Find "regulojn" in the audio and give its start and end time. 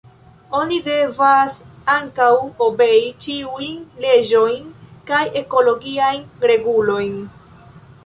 6.53-7.19